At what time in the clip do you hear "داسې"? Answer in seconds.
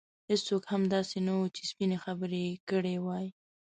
0.95-1.17